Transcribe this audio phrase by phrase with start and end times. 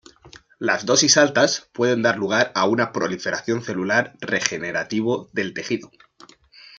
[0.57, 5.91] Las dosis altas pueden dar lugar a una proliferación celular regenerativo del tejido.